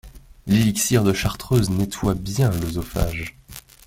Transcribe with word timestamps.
L'elixir 0.47 1.03
de 1.03 1.13
chartreuse 1.13 1.69
nettoie 1.69 2.15
bien 2.15 2.49
l'oesophage. 2.49 3.37